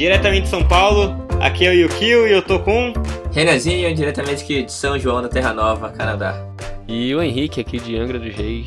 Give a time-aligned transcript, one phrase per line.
[0.00, 1.14] diretamente de São Paulo.
[1.40, 2.94] Aqui é o Yukio e eu tô com.
[3.34, 6.42] Renanzinho, diretamente aqui de São João da Terra Nova, Canadá.
[6.88, 8.66] E o Henrique aqui de Angra dos Reis.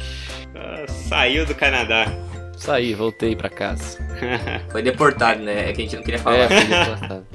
[0.56, 2.06] Ah, saiu do Canadá.
[2.56, 3.98] Saí, voltei pra casa.
[4.72, 5.72] Foi deportado, né?
[5.72, 6.38] É que a gente não queria falar.
[6.38, 7.28] É, fui deportado.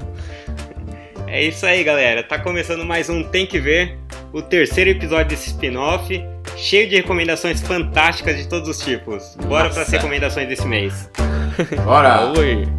[1.27, 2.23] É isso aí, galera.
[2.23, 3.97] Tá começando mais um Tem que Ver,
[4.31, 6.25] o terceiro episódio desse spin-off,
[6.55, 9.35] cheio de recomendações fantásticas de todos os tipos.
[9.43, 9.81] Bora Nossa.
[9.81, 11.11] pras recomendações desse mês.
[11.83, 12.31] Bora!
[12.39, 12.78] Oi.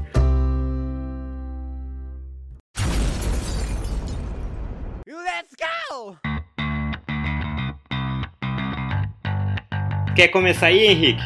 [10.21, 11.23] Quer começar aí, Henrique?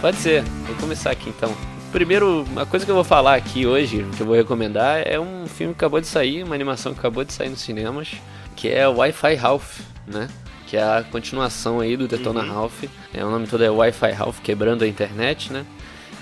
[0.00, 1.52] Pode ser, vou começar aqui então.
[1.90, 5.48] Primeiro, a coisa que eu vou falar aqui hoje, que eu vou recomendar, é um
[5.48, 8.12] filme que acabou de sair, uma animação que acabou de sair nos cinemas,
[8.54, 10.28] que é Wi-Fi Ralph, né?
[10.68, 12.52] Que é a continuação aí do Detona Uhum.
[12.54, 12.84] Ralph.
[13.12, 15.66] É, o nome todo é Wi-Fi Ralph, quebrando a internet, né?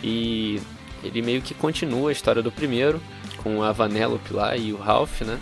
[0.02, 0.62] E
[1.02, 3.02] ele meio que continua a história do primeiro,
[3.42, 5.38] com a Vanellope lá e o Ralph, né?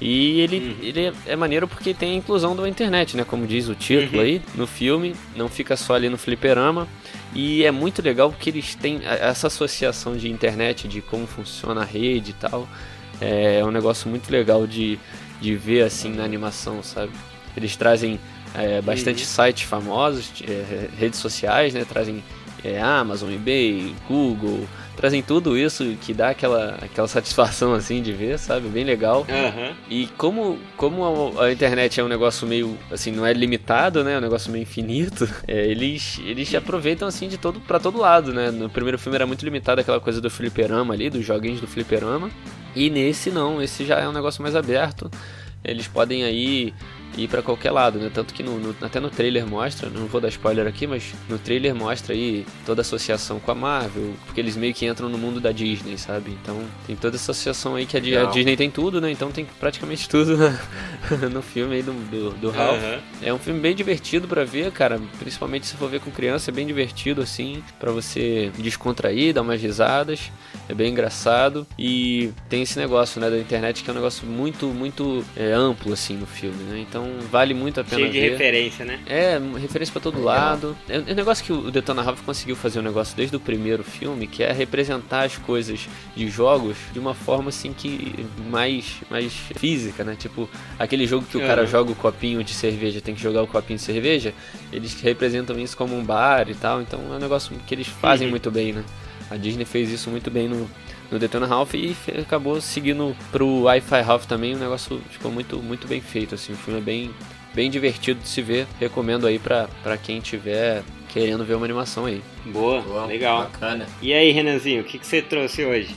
[0.00, 0.76] E ele, Uhum.
[0.82, 3.24] ele é, é maneiro porque tem a inclusão da internet, né?
[3.24, 4.24] Como diz o título Uhum.
[4.24, 6.88] aí no filme, não fica só ali no fliperama.
[7.34, 11.84] E é muito legal porque eles têm essa associação de internet, de como funciona a
[11.84, 12.68] rede e tal.
[13.20, 14.98] É um negócio muito legal de,
[15.40, 17.12] de ver assim na animação, sabe?
[17.56, 18.18] Eles trazem
[18.54, 19.28] é, bastante Uhum.
[19.46, 21.84] sites famosos, é, redes sociais, né?
[21.88, 22.22] Trazem
[22.64, 28.38] é, Amazon, eBay, Google, trazem tudo isso que dá aquela, aquela satisfação assim de ver,
[28.38, 28.68] sabe?
[28.68, 29.26] Bem legal.
[29.28, 29.72] Aham.
[29.88, 34.14] E como, como a, a internet é um negócio meio, assim, não é limitado, né?
[34.14, 38.32] É um negócio meio infinito, é, eles, eles aproveitam, assim, de todo para todo lado,
[38.32, 38.50] né?
[38.50, 42.30] No primeiro filme era muito limitado aquela coisa do fliperama ali, dos joguinhos do fliperama.
[42.74, 45.10] E nesse não, esse já é um negócio mais aberto.
[45.62, 46.74] Eles podem aí
[47.16, 48.10] ir pra qualquer lado, né?
[48.12, 51.38] Tanto que no, no- até no trailer mostra, não vou dar spoiler aqui, mas no
[51.38, 55.18] trailer mostra aí toda a associação com a Marvel, porque eles meio que entram no
[55.18, 56.36] mundo da Disney, sabe?
[56.42, 58.24] Então tem toda essa associação aí que a.
[58.26, 59.10] Disney tem tudo, né?
[59.10, 60.58] Então tem praticamente tudo na-
[61.32, 62.82] no filme aí do, do, do Ralph.
[62.82, 62.98] Aham.
[63.22, 65.00] É um filme bem divertido pra ver, cara.
[65.18, 69.60] Principalmente se for ver com criança, é bem divertido assim, Pra você descontrair, dar umas
[69.60, 70.30] risadas.
[70.68, 74.66] É bem engraçado e tem esse negócio, né, da internet que é um negócio muito,
[74.68, 76.78] muito é, amplo assim no filme, né?
[76.78, 78.30] Então vale muito a pena Cheio de ver.
[78.32, 79.00] referência, né?
[79.06, 80.24] É, referência pra todo Legal.
[80.34, 80.76] lado.
[80.88, 84.26] É um negócio que o Detona Ralph conseguiu fazer um negócio desde o primeiro filme,
[84.26, 90.04] que é representar as coisas de jogos de uma forma assim que mais mais física,
[90.04, 90.16] né?
[90.18, 90.48] Tipo,
[90.78, 93.78] aquele jogo que o cara joga o copinho de cerveja, tem que jogar o copinho
[93.78, 94.32] de cerveja,
[94.72, 98.26] eles representam isso como um bar e tal, então é um negócio que eles fazem
[98.26, 98.30] Uhum.
[98.30, 98.84] muito bem, né?
[99.30, 100.68] A Disney fez isso muito bem no,
[101.14, 105.86] no Detona Ralph e acabou seguindo pro Wi-Fi Ralph também, o negócio ficou muito, muito
[105.86, 107.10] bem feito, assim, o filme é bem,
[107.54, 112.06] bem divertido de se ver, recomendo aí pra, pra quem tiver querendo ver uma animação
[112.06, 112.20] aí.
[112.46, 113.42] Boa, Boa, legal.
[113.44, 113.86] Bacana.
[114.02, 115.94] E aí, Renanzinho, o que, que você trouxe hoje?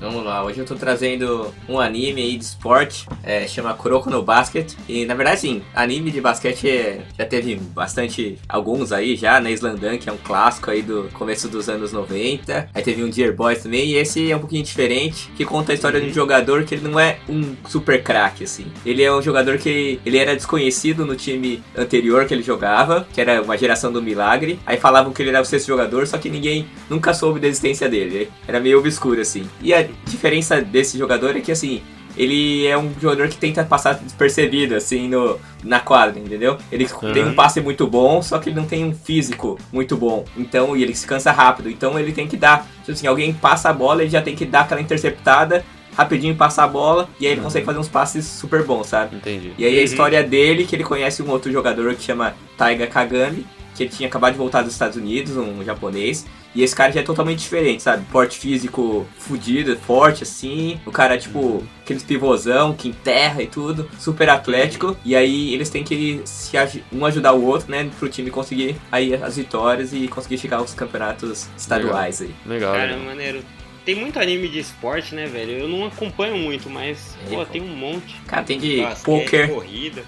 [0.00, 4.22] Vamos lá, hoje eu tô trazendo um anime aí de esporte, é, chama Kuroko no
[4.22, 4.72] Basket.
[4.88, 9.52] E na verdade, sim, anime de basquete é- já teve bastante, alguns aí já, né?
[9.52, 12.70] Slandan, que é um clássico aí do começo dos anos 90.
[12.72, 15.74] Aí teve um Dear Boys também, e esse é um pouquinho diferente, que conta a
[15.74, 18.68] história de um jogador que ele não é um super craque, assim.
[18.86, 23.20] Ele é um jogador que ele era desconhecido no time anterior que ele jogava, que
[23.20, 24.58] era uma geração do milagre.
[24.64, 27.86] Aí falavam que ele era o sexto jogador, só que ninguém nunca soube da existência
[27.86, 28.30] dele.
[28.48, 29.46] Era meio obscuro, assim.
[29.60, 31.82] E a diferença desse jogador é que, assim,
[32.16, 36.58] ele é um jogador que tenta passar despercebido, assim, no, na quadra, entendeu?
[36.70, 40.24] Ele tem um passe muito bom, só que ele não tem um físico muito bom.
[40.36, 41.70] Então, e ele se cansa rápido.
[41.70, 42.66] Então, ele tem que dar.
[42.80, 45.64] Tipo assim, alguém passa a bola, ele já tem que dar aquela interceptada,
[45.96, 49.16] rapidinho passar a bola, e aí ele consegue fazer uns passes super bons, sabe?
[49.16, 49.52] Entendi.
[49.58, 49.84] E aí a Uhum.
[49.84, 54.08] história dele, que ele conhece um outro jogador que chama Taiga Kagami, que ele tinha
[54.08, 56.26] acabado de voltar dos Estados Unidos, um japonês.
[56.54, 58.04] E esse cara já é totalmente diferente, sabe?
[58.10, 60.80] Porte físico fudido, forte assim.
[60.84, 63.88] O cara, tipo, aqueles pivôzão que enterra e tudo.
[63.98, 64.96] Super atlético.
[65.04, 66.56] E aí eles têm que se
[66.92, 67.88] um ajudar o outro, né?
[67.98, 72.34] Pro time conseguir aí as vitórias e conseguir chegar aos campeonatos estaduais aí.
[72.44, 72.72] Legal.
[72.74, 73.04] Cara, legal.
[73.04, 73.42] maneiro.
[73.84, 75.52] Tem muito anime de esporte, né, velho?
[75.52, 77.46] Eu não acompanho muito, mas, É, pô, pô.
[77.46, 78.14] tem um monte.
[78.26, 80.04] Cara, tem de Basquete, poker, corrida.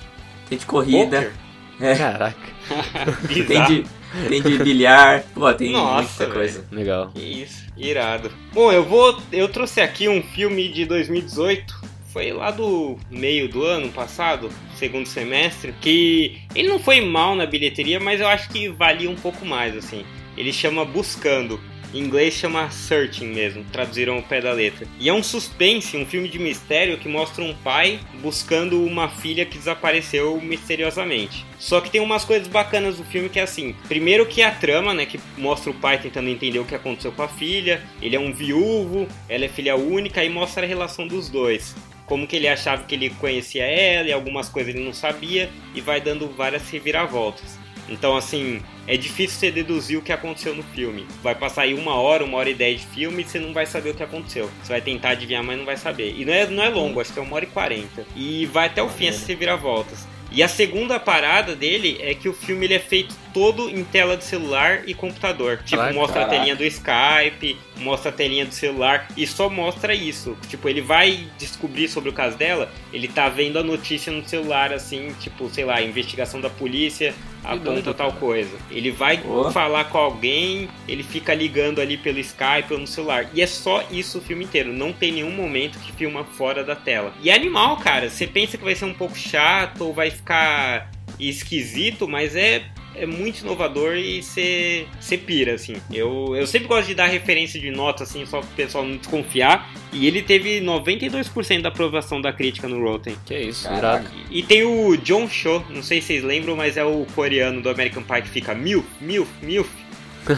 [0.49, 1.33] tem de corrida, Poker?
[1.79, 2.37] Caraca,
[3.47, 3.85] tem de,
[4.29, 5.25] tem de bilhar.
[5.35, 6.65] Pô, tem Nossa, muita coisa.
[6.71, 7.11] legal.
[7.15, 8.31] Que isso, irado.
[8.53, 9.21] Bom, eu vou.
[9.33, 11.93] Eu trouxe aqui um filme de 2018.
[12.13, 17.47] Foi lá do meio do ano passado, segundo semestre, que ele não foi mal na
[17.47, 20.05] bilheteria, mas eu acho que valia um pouco mais, assim.
[20.37, 21.59] Ele chama Buscando.
[21.93, 24.87] Em inglês chama Searching mesmo, traduziram o pé da letra.
[24.99, 29.45] E é um suspense, um filme de mistério que mostra um pai buscando uma filha
[29.45, 31.45] que desapareceu misteriosamente.
[31.59, 33.75] Só que tem umas coisas bacanas do filme que é assim.
[33.89, 37.23] Primeiro que a trama, né, que mostra o pai tentando entender o que aconteceu com
[37.23, 37.83] a filha.
[38.01, 41.75] Ele é um viúvo, ela é filha única e mostra a relação dos dois
[42.05, 45.81] como que ele achava que ele conhecia ela e algumas coisas ele não sabia e
[45.81, 47.59] vai dando várias reviravoltas.
[47.89, 51.07] Então, assim, é difícil você deduzir o que aconteceu no filme.
[51.23, 53.67] Vai passar aí uma hora, uma hora e dez de filme e você não vai
[53.67, 54.51] saber o que aconteceu.
[54.63, 56.15] Você vai tentar adivinhar, mas não vai saber.
[56.17, 58.05] E não é, não é longo, acho que é uma hora e quarenta.
[58.17, 60.07] E vai até o fim essas reviravoltas.
[60.35, 64.17] E a segunda parada dele é que o filme ele é feito todo em tela
[64.17, 65.59] de celular e computador.
[65.59, 65.95] Tipo, Caraca.
[65.95, 70.35] mostra a telinha do Skype, mostra a telinha do celular e só mostra isso.
[70.49, 74.73] Tipo, ele vai descobrir sobre o caso dela, ele tá vendo a notícia no celular,
[74.73, 77.15] assim, tipo, sei lá, investigação da polícia
[77.45, 78.21] aponta doido, tal cara.
[78.21, 78.57] coisa.
[78.71, 79.51] Ele vai Boa.
[79.51, 83.29] falar com alguém, ele fica ligando ali pelo Skype ou no celular.
[83.35, 84.73] E é só isso o filme inteiro.
[84.73, 87.13] Não tem nenhum momento que filma fora da tela.
[87.23, 88.09] E é animal, cara.
[88.09, 92.65] Você pensa que vai ser um pouco chato ou vai ficar esquisito, mas é.
[92.95, 94.87] É muito inovador e você
[95.27, 95.77] pira, assim.
[95.93, 99.71] Eu, eu sempre gosto de dar referência de nota, assim, só pro pessoal não desconfiar.
[99.93, 103.17] E ele teve 92% da aprovação da crítica no Rotten.
[103.25, 104.05] Que isso, Caraca.
[104.05, 104.11] irado.
[104.31, 107.69] E tem o John Cho, não sei se vocês lembram, mas é o coreano do
[107.69, 109.69] American Pie que fica milf, milf, milf.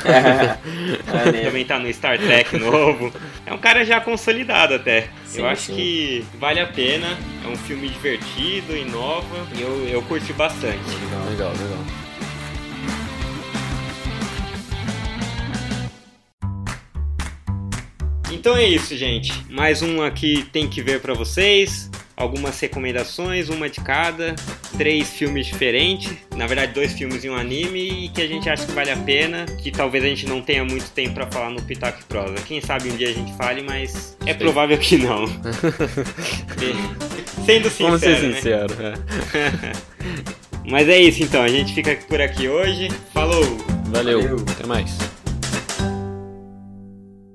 [0.05, 0.57] É,
[1.33, 1.45] né?
[1.45, 3.13] Também tá no Star Trek novo.
[3.45, 5.09] É um cara já consolidado até.
[5.27, 5.75] Sim, eu acho sim.
[5.75, 7.19] que vale a pena.
[7.45, 9.47] É um filme divertido, inova.
[9.55, 10.79] E eu, eu curti bastante.
[11.31, 12.04] Legal, legal.
[18.45, 19.33] Então é isso, gente.
[19.49, 21.91] Mais um aqui tem que ver pra vocês.
[22.15, 24.35] Algumas recomendações, uma de cada,
[24.77, 28.67] três filmes diferentes, na verdade dois filmes e um anime e que a gente acha
[28.67, 31.63] que vale a pena, que talvez a gente não tenha muito tempo pra falar no
[31.63, 32.35] Pitaco e Prosa.
[32.47, 34.39] Quem sabe um dia a gente fale, mas é Sim.
[34.39, 35.25] provável que não.
[37.47, 38.35] Sendo sincero, Vamos ser né?
[38.35, 38.77] sinceros.
[38.79, 38.93] É.
[40.71, 42.89] Mas é isso então, a gente fica por aqui hoje.
[43.13, 43.43] Falou!
[43.87, 44.23] Valeu.
[44.23, 44.45] Valeu.
[44.49, 45.14] Até mais.